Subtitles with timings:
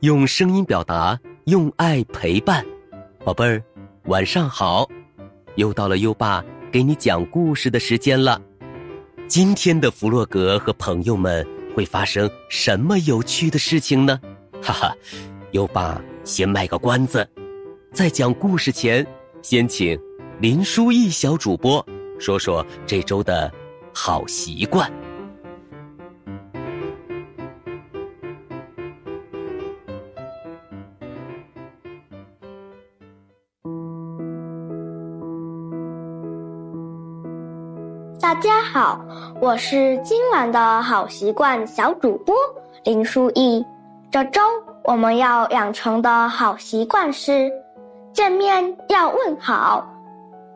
[0.00, 2.64] 用声音表达，用爱陪伴。
[3.24, 3.60] 宝贝儿，
[4.04, 4.88] 晚上好！
[5.56, 8.40] 又到了优爸给你讲故事的时间了。
[9.26, 11.44] 今天的弗洛格和朋友们
[11.74, 14.20] 会发生什么有趣的事情呢？
[14.62, 14.94] 哈哈，
[15.50, 17.28] 优爸先卖个关子，
[17.92, 19.04] 在讲故事前，
[19.42, 19.98] 先请
[20.40, 21.84] 林书意小主播
[22.20, 23.52] 说说这周的
[23.92, 24.88] 好习惯。
[38.80, 39.00] 好，
[39.40, 42.32] 我是今晚的好习惯小主播
[42.84, 43.66] 林书义。
[44.08, 44.40] 这周
[44.84, 47.50] 我们要养成的好习惯是：
[48.12, 49.84] 见面要问好，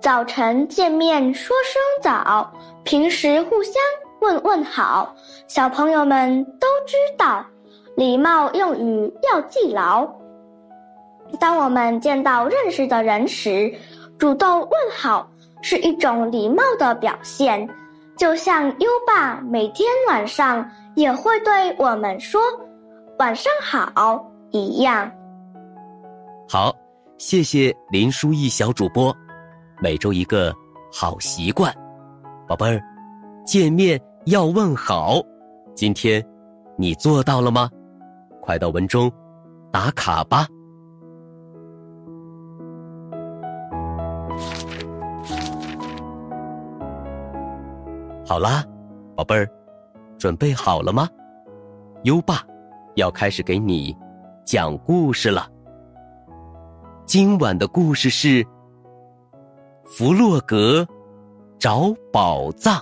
[0.00, 2.48] 早晨见面说声早，
[2.84, 3.74] 平时互相
[4.20, 5.12] 问问好。
[5.48, 7.44] 小朋友们都知道，
[7.96, 10.08] 礼貌用语要记牢。
[11.40, 13.74] 当我们见到认识的人时，
[14.16, 15.28] 主动问好。
[15.66, 17.66] 是一种礼貌的表现，
[18.16, 22.40] 就像优爸每天晚上也会对我们说
[23.18, 25.10] “晚上好”一样。
[26.48, 26.72] 好，
[27.18, 29.14] 谢谢林书义小主播，
[29.80, 30.54] 每周一个
[30.92, 31.74] 好习惯，
[32.46, 32.80] 宝贝儿，
[33.44, 35.20] 见面要问好，
[35.74, 36.24] 今天
[36.78, 37.68] 你做到了吗？
[38.40, 39.10] 快到文中
[39.72, 40.46] 打卡吧。
[48.26, 48.64] 好啦，
[49.14, 49.46] 宝贝儿，
[50.16, 51.06] 准备好了吗？
[52.04, 52.36] 优爸
[52.94, 53.94] 要开始给你
[54.46, 55.46] 讲故事了。
[57.04, 58.42] 今晚的故事是
[59.84, 60.88] 《弗洛格
[61.58, 62.74] 找宝藏》。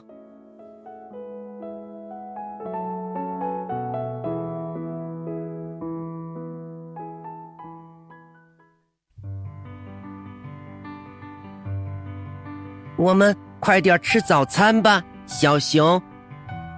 [12.97, 15.03] 我们快点吃早餐吧。
[15.27, 16.01] 小熊，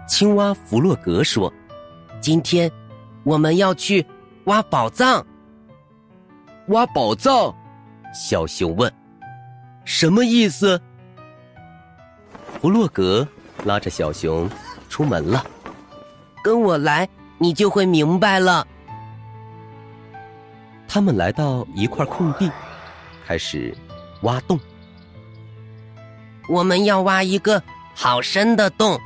[0.06, 1.52] 青蛙弗洛格说
[2.20, 2.70] ：“今天
[3.24, 4.04] 我们要去
[4.44, 5.24] 挖宝藏。”
[6.68, 7.54] 挖宝藏？
[8.14, 8.92] 小熊问
[9.84, 10.80] ：“什么意思？”
[12.60, 13.26] 弗洛格
[13.64, 14.48] 拉着小熊
[14.88, 15.44] 出门了。
[16.42, 18.66] 跟我来，你就会明白了。
[20.86, 22.50] 他们来到一块空地，
[23.26, 23.76] 开始
[24.22, 24.58] 挖洞。
[26.48, 27.60] 我们要挖一个。
[27.94, 29.00] 好深的洞，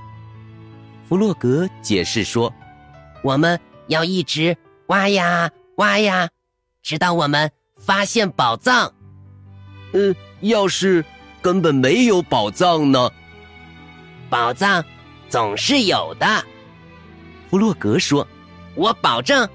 [1.08, 2.52] 弗洛格解释说
[3.22, 4.56] ：“我们要一直
[4.86, 6.28] 挖呀挖呀，
[6.82, 8.92] 直到我们发现宝藏。”
[9.92, 11.04] 呃，要是
[11.40, 13.10] 根本没有宝藏呢？
[14.30, 14.84] 宝藏
[15.28, 16.26] 总是有的，
[17.50, 18.26] 弗洛格说
[18.74, 19.48] ：“我保证。”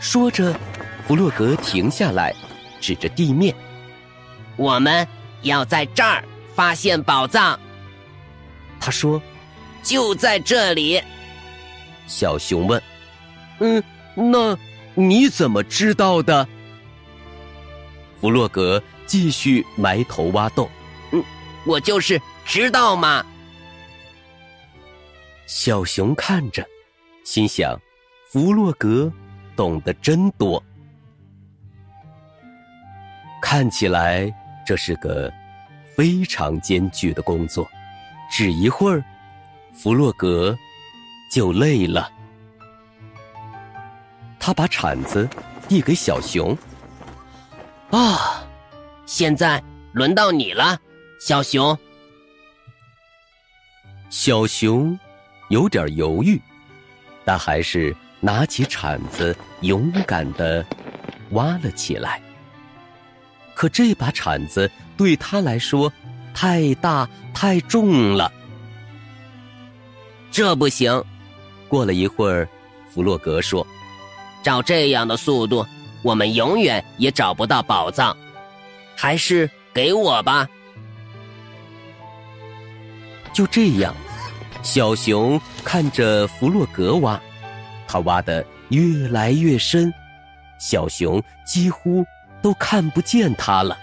[0.00, 0.58] 说着，
[1.06, 2.34] 弗洛格停下来，
[2.80, 3.54] 指着地面
[4.56, 5.06] ：“我们
[5.42, 7.58] 要在这儿发现宝藏。”
[8.86, 9.20] 他说
[9.82, 11.02] ：“就在这里。”
[12.06, 12.80] 小熊问
[13.58, 13.82] ：“嗯，
[14.14, 14.56] 那
[14.94, 16.46] 你怎么知道的？”
[18.20, 20.70] 弗洛格继续埋头挖洞。
[21.10, 21.20] “嗯，
[21.66, 23.26] 我就是知道嘛。”
[25.48, 26.64] 小熊看着，
[27.24, 27.76] 心想
[28.30, 29.12] ：“弗洛格
[29.56, 30.62] 懂得真多。”
[33.42, 34.32] 看起来
[34.64, 35.28] 这是个
[35.96, 37.68] 非常艰巨的工作。
[38.30, 39.04] 只一会儿，
[39.72, 40.56] 弗洛格
[41.30, 42.10] 就累了。
[44.38, 45.28] 他把铲子
[45.68, 46.56] 递给小熊。
[47.90, 48.44] 啊，
[49.06, 50.78] 现在轮到你了，
[51.20, 51.76] 小熊。
[54.10, 54.98] 小熊
[55.48, 56.40] 有点犹豫，
[57.24, 60.64] 但还是拿起铲子，勇敢的
[61.30, 62.20] 挖了起来。
[63.54, 65.92] 可这把铲子对他来说，
[66.38, 68.30] 太大太重了，
[70.30, 71.02] 这不行。
[71.66, 72.46] 过了一会儿，
[72.92, 73.66] 弗洛格说
[74.44, 75.64] ：“照这样的速度，
[76.02, 78.14] 我们永远也找不到宝藏。
[78.94, 80.46] 还是给我吧。”
[83.32, 83.94] 就这样，
[84.62, 87.18] 小熊看着弗洛格挖，
[87.88, 89.90] 他挖的越来越深，
[90.58, 92.04] 小熊几乎
[92.42, 93.74] 都看不见他了。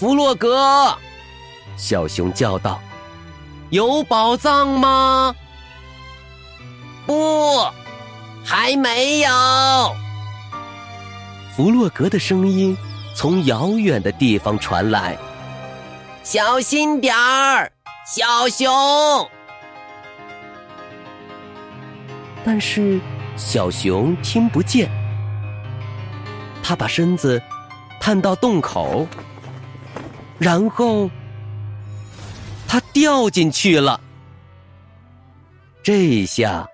[0.00, 0.96] 弗洛格，
[1.76, 2.80] 小熊叫道
[3.68, 5.36] ：“有宝藏吗
[7.04, 7.62] ？”“不，
[8.42, 9.28] 还没有。”
[11.54, 12.74] 弗洛格的声音
[13.14, 15.18] 从遥远的地方传来
[16.24, 17.70] ：“小心点儿，
[18.06, 19.30] 小熊。”
[22.42, 22.98] 但是
[23.36, 24.90] 小熊听不见。
[26.62, 27.38] 他把身子
[28.00, 29.06] 探到洞口，
[30.40, 31.10] 然后
[32.66, 34.00] 他掉进去了。
[35.82, 36.66] 这下，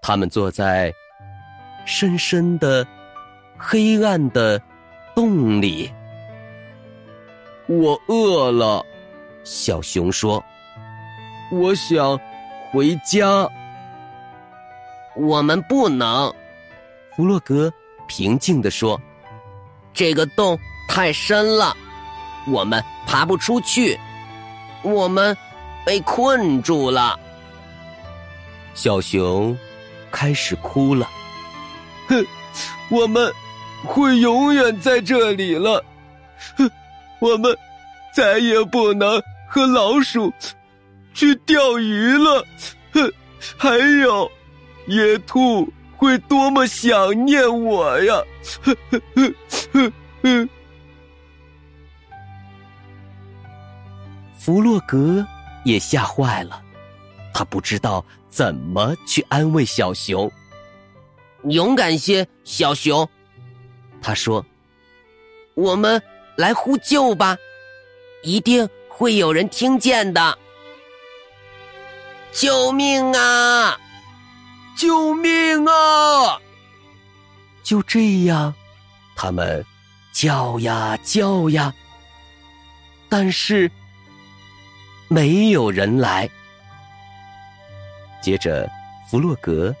[0.00, 0.92] 他们坐在
[1.84, 2.86] 深深的、
[3.58, 4.60] 黑暗的
[5.16, 5.92] 洞里。
[7.66, 8.84] 我饿了，
[9.42, 10.42] 小熊说
[11.50, 12.16] ：“我想
[12.70, 13.48] 回家。”
[15.16, 16.32] 我们不能，
[17.16, 17.72] 弗洛格
[18.06, 19.00] 平静地说
[19.92, 20.56] ：“这个洞
[20.88, 21.74] 太深了，
[22.46, 23.98] 我们爬不出去，
[24.82, 25.36] 我们
[25.84, 27.18] 被困住了。”
[28.74, 29.56] 小熊
[30.10, 31.08] 开始哭了。
[32.08, 32.26] 哼，
[32.90, 33.32] 我们
[33.84, 35.84] 会永远在这里了。
[36.56, 36.70] 哼，
[37.18, 37.56] 我们
[38.14, 40.32] 再也不能和老鼠
[41.14, 42.44] 去钓鱼了。
[42.92, 43.12] 哼，
[43.56, 44.30] 还有。
[44.88, 48.22] 野兔会多么想念我呀！
[48.62, 49.34] 哼哼哼
[49.72, 50.48] 哼哼
[54.46, 55.26] 弗洛格
[55.64, 56.62] 也吓坏了，
[57.34, 60.30] 他不知道怎么去安慰小熊。
[61.48, 63.08] 勇敢些，小熊，
[64.00, 64.46] 他说
[65.54, 66.00] ：“我们
[66.36, 67.36] 来呼救吧，
[68.22, 70.38] 一定会有人听见的。
[72.30, 73.76] 救命啊！”
[74.78, 76.40] 救命啊！
[77.64, 78.54] 就这样，
[79.16, 79.66] 他们
[80.12, 81.74] 叫呀叫呀，
[83.08, 83.68] 但是
[85.08, 86.28] 没有人来。
[88.20, 88.68] 接着，
[89.08, 89.74] 弗洛格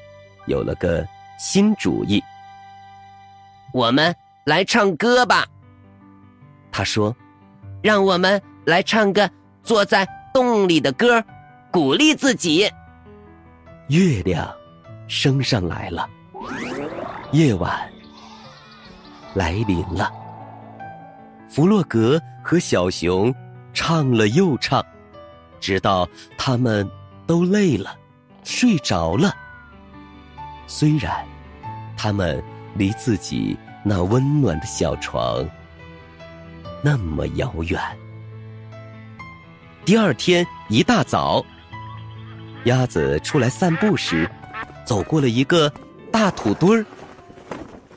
[0.46, 1.06] 有了个
[1.38, 2.22] 新主意
[3.72, 4.14] ：“我们
[4.44, 5.46] 来唱歌吧。”
[6.70, 7.14] 他说
[7.82, 9.30] ：“让我们来唱个
[9.62, 11.24] 坐在洞里的歌，
[11.70, 12.70] 鼓励自己。”
[13.88, 14.48] 月亮。
[15.08, 16.10] 升上来了，
[17.30, 17.88] 夜晚
[19.34, 20.12] 来临了。
[21.48, 23.32] 弗洛格和小熊
[23.72, 24.84] 唱了又唱，
[25.60, 26.08] 直到
[26.38, 26.88] 他们
[27.26, 27.96] 都累了，
[28.44, 29.34] 睡着了。
[30.66, 31.24] 虽然
[31.96, 32.42] 他们
[32.74, 35.48] 离自己那温暖的小床
[36.82, 37.80] 那么遥远。
[39.84, 41.44] 第二天一大早，
[42.64, 44.30] 鸭子出来散步时。
[44.84, 45.68] 走过了一个
[46.12, 46.86] 大土堆儿，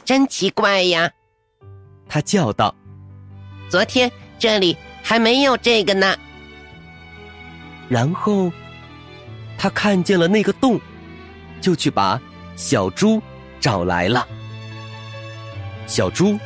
[0.04, 1.12] 真奇怪呀！
[2.08, 2.74] 它叫道
[3.70, 6.18] ：“昨天这里还没有这个呢。”
[7.90, 8.52] 然后
[9.58, 10.80] 他看见了那个洞，
[11.60, 12.22] 就去把
[12.56, 13.22] 小猪
[13.60, 14.26] 找来了。
[15.88, 16.40] 小猪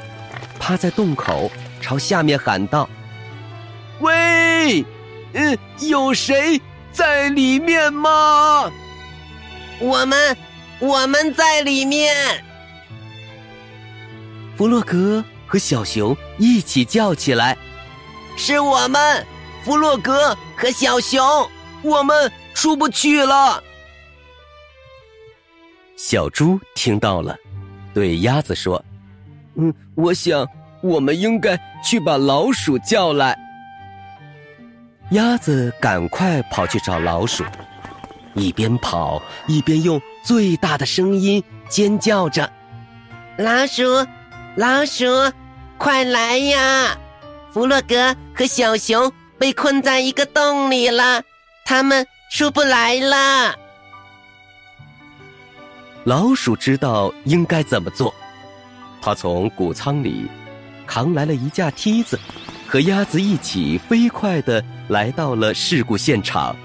[0.57, 1.51] 趴在洞口，
[1.81, 2.89] 朝下面喊道
[3.99, 4.83] ：“喂，
[5.33, 6.59] 嗯，有谁
[6.91, 8.71] 在里面吗？”
[9.79, 10.37] 我们，
[10.79, 12.15] 我们在里面。
[14.55, 17.57] 弗洛格和小熊一起叫起来
[18.37, 19.25] ：“是我们，
[19.65, 21.21] 弗洛格和小熊，
[21.81, 23.61] 我们出不去了。”
[25.97, 27.35] 小猪听到了，
[27.93, 28.81] 对鸭子说
[29.59, 30.47] ：“嗯，我想
[30.81, 33.37] 我们应该去把老鼠叫来。”
[35.11, 37.43] 鸭子赶快跑去找老鼠。
[38.35, 42.49] 一边跑一边用最大的声音尖叫着
[43.37, 43.83] ：“老鼠，
[44.55, 45.05] 老鼠，
[45.77, 46.97] 快来呀！
[47.51, 49.11] 弗洛格和小熊
[49.43, 51.21] 被困在一个洞里了，
[51.65, 53.53] 他们出不来了。”
[56.05, 58.15] 老鼠知道应该怎么做，
[59.01, 60.29] 他从谷仓里
[60.87, 62.17] 扛来了一架梯子，
[62.65, 66.55] 和鸭子一起飞快的来到了事故现场。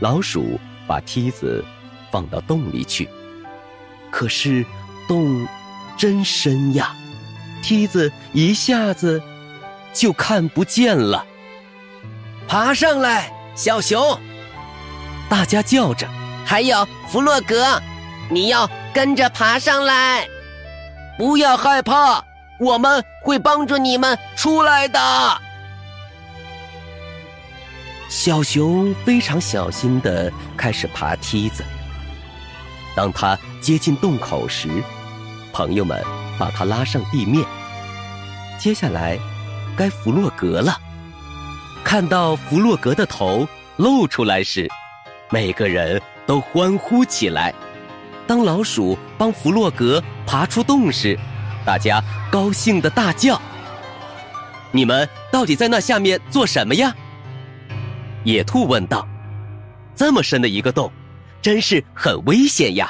[0.00, 0.60] 老鼠。
[0.86, 1.64] 把梯子
[2.10, 3.08] 放到洞里去，
[4.10, 4.66] 可是
[5.06, 5.46] 洞
[5.96, 6.92] 真深呀，
[7.62, 9.22] 梯子一下子
[9.94, 11.24] 就看不见了。
[12.50, 14.18] 爬上来，小熊！
[15.28, 16.04] 大家叫着。
[16.44, 17.80] 还有弗洛格，
[18.28, 20.26] 你要跟着爬上来，
[21.16, 22.24] 不要害怕，
[22.58, 24.98] 我们会帮助你们出来的。
[28.08, 31.64] 小熊非常小心的开始爬梯子。
[32.96, 34.68] 当他接近洞口时，
[35.52, 36.04] 朋友们
[36.36, 37.46] 把他拉上地面。
[38.58, 39.16] 接下来，
[39.76, 40.76] 该弗洛格了。
[41.90, 43.44] 看到弗洛格的头
[43.76, 44.68] 露出来时，
[45.28, 47.52] 每个人都欢呼起来。
[48.28, 51.18] 当老鼠帮弗洛格爬出洞时，
[51.66, 53.42] 大家高兴的大叫
[54.70, 56.94] ：“你们到底在那下面做什么呀？”
[58.22, 59.04] 野兔问道
[59.96, 60.92] ：“这么深的一个洞，
[61.42, 62.88] 真是很危险呀！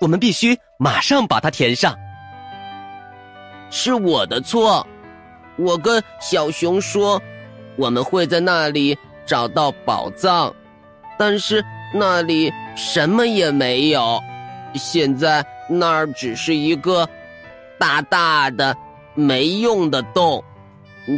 [0.00, 1.94] 我们必须马上把它填上。
[3.70, 4.84] 是我的错，
[5.56, 7.22] 我跟小熊说，
[7.76, 10.54] 我们会在那里找到宝藏，
[11.18, 11.64] 但是
[11.94, 14.22] 那里什么也没有。
[14.74, 17.08] 现在那儿只是一个
[17.78, 18.76] 大大的
[19.14, 20.42] 没用的洞，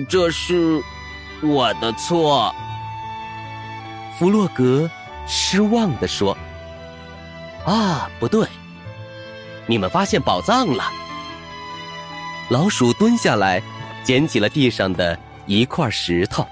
[0.09, 0.81] 这是
[1.43, 2.55] 我的错。
[4.19, 4.89] 弗洛格
[5.27, 6.37] 失望地说
[7.67, 8.47] ：“啊，不对，
[9.67, 10.85] 你们发现宝藏了。”
[12.51, 13.63] 老鼠蹲下来，
[14.03, 16.47] 捡起了地上的一块石头。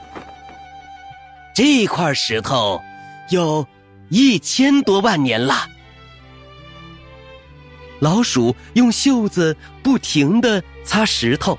[1.54, 2.82] 这块石头
[3.30, 3.64] 有
[4.08, 5.68] 一千多万年了。
[8.00, 11.56] 老鼠用袖子不停的擦石头，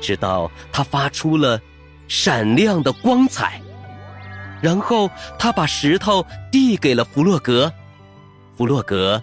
[0.00, 1.60] 直到它发出了
[2.08, 3.60] 闪亮的光彩。
[4.60, 7.72] 然后他把石头递给了弗洛格，
[8.56, 9.20] 弗洛格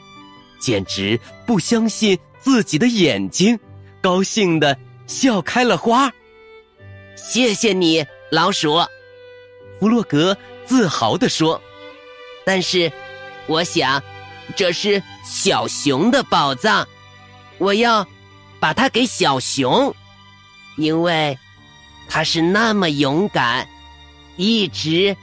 [0.59, 3.57] 简直不相信自己的眼睛。
[4.01, 6.11] 高兴的笑开了花，
[7.21, 8.79] 谢谢你，老鼠。
[9.79, 10.35] 弗洛格
[10.65, 11.61] 自豪地说
[12.45, 12.91] ：“但是，
[13.45, 14.01] 我想，
[14.55, 16.87] 这是小熊的宝藏，
[17.57, 18.07] 我要
[18.59, 19.93] 把它给小熊，
[20.77, 21.37] 因为
[22.07, 23.67] 它是那么勇敢，
[24.35, 25.15] 一直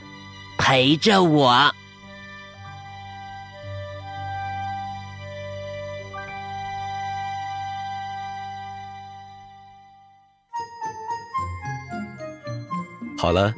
[0.57, 1.73] 陪着我。”
[13.19, 13.51] 好了，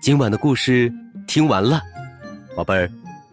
[0.00, 0.90] 今晚的故事
[1.26, 1.82] 听完了，
[2.56, 2.90] 宝贝儿，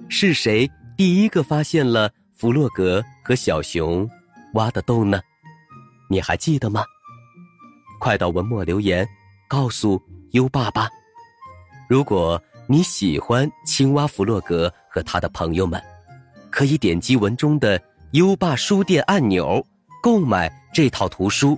[0.09, 4.07] 是谁第一个发现了弗洛格和小熊
[4.55, 5.21] 挖的洞呢？
[6.09, 6.83] 你还记得吗？
[7.97, 9.07] 快到文末留言，
[9.47, 10.89] 告诉优爸爸。
[11.87, 15.81] 如果你喜欢青蛙弗洛格和他的朋友们，
[16.49, 17.81] 可以点击文中的
[18.11, 19.65] 优爸书店按钮，
[20.03, 21.57] 购买这套图书。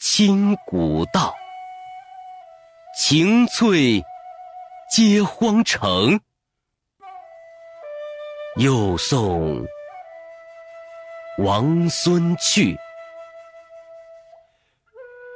[0.00, 1.34] 清古道，
[2.96, 4.02] 晴翠
[4.90, 6.18] 接荒城。
[8.56, 9.62] 又送
[11.36, 12.74] 王孙去，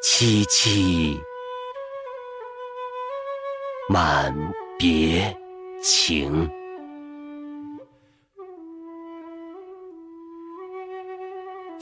[0.02, 1.21] 萋萋
[3.90, 4.35] 满
[4.78, 5.37] 别
[5.83, 6.50] 情。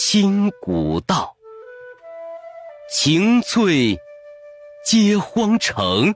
[0.00, 1.36] 清古道，
[2.88, 3.98] 晴翠
[4.84, 6.14] 接荒城。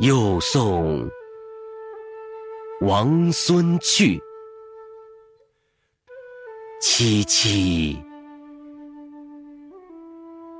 [0.00, 1.08] 又送
[2.80, 4.20] 王孙去，
[6.82, 7.96] 萋萋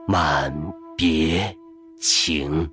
[0.06, 0.54] 满
[0.96, 1.52] 别
[2.00, 2.70] 情。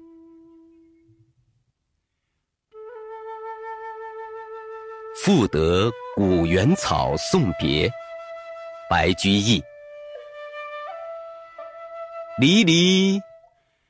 [5.26, 7.90] 赋得古原草送别。
[8.90, 9.64] 白居易，
[12.38, 13.20] 离离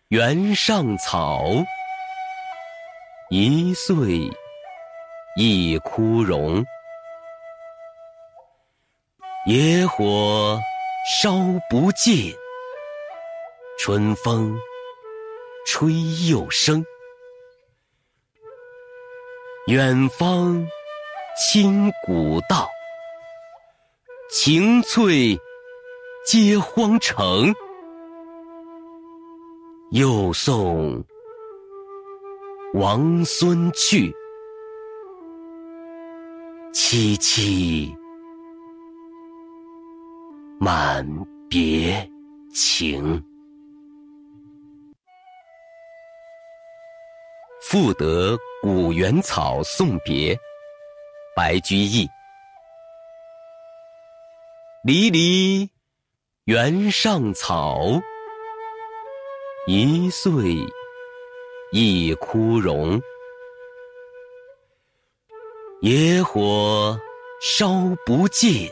[0.10, 1.44] 原上草，
[3.30, 4.30] 一岁
[5.36, 6.64] 一枯荣。
[9.46, 10.58] 野火
[11.22, 11.34] 烧
[11.70, 12.34] 不尽，
[13.78, 14.58] 春风
[15.66, 15.92] 吹
[16.30, 16.86] 又生。
[19.68, 20.66] 远方
[21.38, 22.70] 清古道，
[24.36, 25.40] 晴翠
[26.26, 27.54] 接荒城。
[29.92, 31.06] 又送
[32.74, 34.12] 王孙去，
[36.74, 37.96] 萋萋。
[40.60, 41.08] 满
[41.48, 42.10] 别
[42.52, 43.24] 情，
[47.62, 50.36] 赋得古原草送别。
[51.36, 52.10] 白居易。
[54.86, 55.72] 离离
[56.44, 57.80] 原上草，
[59.66, 60.34] 一岁
[61.72, 63.02] 一枯荣。
[65.80, 67.00] 野火
[67.42, 67.70] 烧
[68.06, 68.70] 不尽。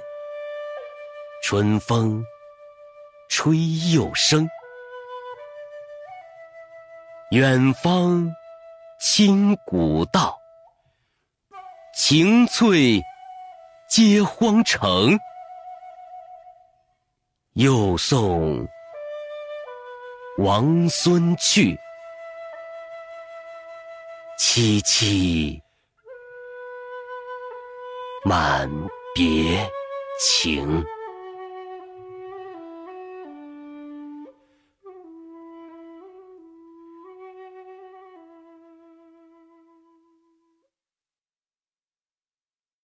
[1.41, 2.21] 春风
[3.29, 3.55] 吹
[3.93, 4.45] 又生，
[7.31, 8.29] 远方
[8.99, 10.37] 清古道，
[11.95, 13.01] 晴翠
[13.89, 15.17] 接荒城。
[17.55, 18.65] 又送
[20.37, 21.77] 王孙去，
[24.39, 25.61] 萋萋
[28.23, 28.71] 满
[29.13, 29.69] 别
[30.17, 30.81] 情。